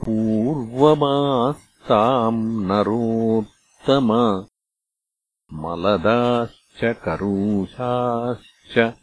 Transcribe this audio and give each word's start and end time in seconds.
पूर्वमास्ताम् 0.02 2.64
नरोत्तम 2.64 4.08
मलदाश्च 5.52 6.96
करूषाश्च 7.04 8.94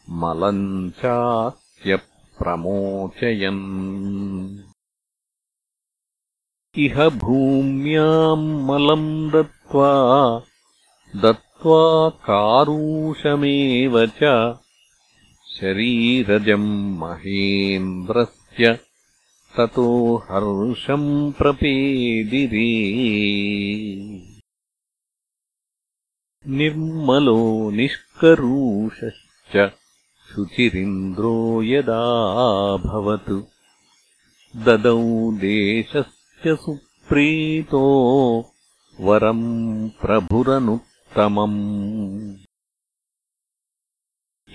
मलम् 0.09 0.91
चास्यप्रमोचयन् 0.91 2.01
इह 6.77 7.09
भूम्याम् 7.09 8.65
मलम् 8.65 9.31
दत्त्वा 9.31 9.94
दत्त्वा 11.15 12.09
कारूषमेव 12.09 14.06
च 14.06 14.19
शरीरजम् 15.59 17.00
महेन्द्रस्य 17.00 18.80
ततो 19.57 20.18
हर्षम् 20.18 21.31
प्रपेदिरे। 21.31 22.71
निर्मलो 26.48 27.71
निष्करूषश्च 27.71 29.71
शुचिरिन्द्रो 30.36 31.63
यदाभवत् 31.63 33.31
ददौ 34.65 35.31
देशस्य 35.31 36.56
सुप्रीतो 36.56 37.86
वरम् 39.00 39.89
प्रभुरनुत्तमम् 39.89 41.59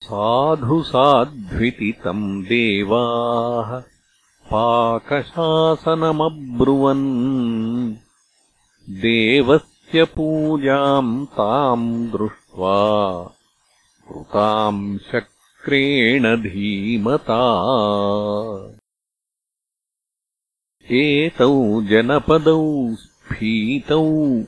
साधु 0.01 0.83
साध्विति 0.83 1.95
तम् 2.05 2.45
देवाः 2.45 3.81
पाकशासनमब्रुवन्। 4.53 5.55
देवस्य 8.91 9.74
पूजाम् 10.03 11.27
ताम् 11.27 12.07
दृष्ट्वा 12.07 13.31
कृताम् 14.09 14.99
शक्रेण 14.99 16.37
धीमता। 16.37 17.43
एतौ 20.91 21.83
जनपदौ 21.83 22.95
स्फीतौ 22.95 24.43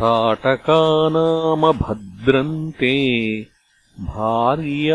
ताटकानामभद्रन्ते 0.00 2.94
भार्यासुन्दस्य 4.12 4.86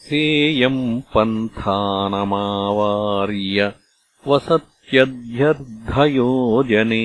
सेयम् 0.05 1.01
पन्थानमावार्य 1.15 3.73
वसत्यध्यर्धयोजने 4.27 7.05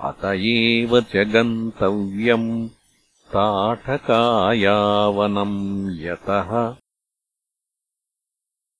अत 0.00 0.24
एव 0.24 1.00
च 1.00 1.16
गन्तव्यम् 1.16 2.68
ताटकायावनम् 3.32 6.00
यतः 6.00 6.76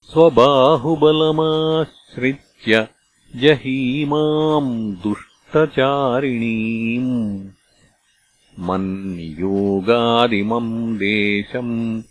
स्वबाहुबलमाश्रित्य 0.09 2.87
जहीमाम् 3.35 4.95
दुष्टचारिणीम् 4.95 7.49
मन्नियोगादिमम् 8.59 10.97
देशम् 10.97 12.03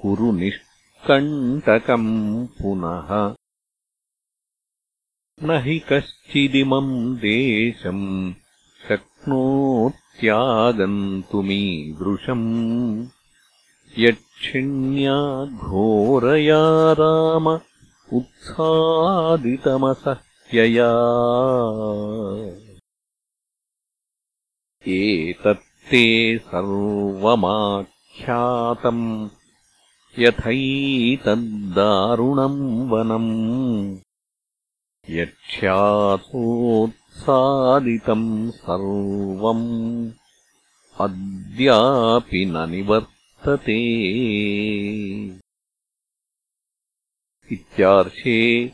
कुरु 0.00 0.32
निष्कण्टकम् 0.32 2.46
पुनः। 2.46 3.34
न 5.42 5.60
हि 5.64 5.82
कश्चिदिमम् 5.92 7.16
देशम् 7.16 8.34
शक्नोत्यागन्तुमीदृशम् 8.88 10.03
यक्षिण्या 13.98 15.44
घोरया 15.44 16.92
राम 16.92 17.58
उत्सादितमसह्यया। 18.12 20.90
एतत्ते 24.86 26.38
सर्वमाख्यातम् 26.38 29.28
यथैतद्दारुणम् 30.18 32.90
वनम् 32.90 33.96
यक्ष्यासोत्सादितम् 37.14 38.50
सर्वम् 38.50 40.10
अद्यापि 41.00 42.44
न 42.44 42.70
निवर्तते। 42.70 43.80
इत्यार्षे 47.52 48.68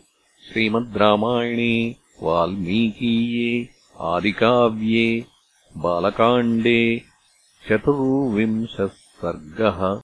श्रीमद् 0.48 0.96
रामायणे 0.96 1.96
वाल्मीकीये 2.22 3.68
आदिकाव्ये 4.00 5.24
बालकाण्डे 5.76 7.02
चतुर्विंशः 7.68 8.86
सर्गः 8.86 10.00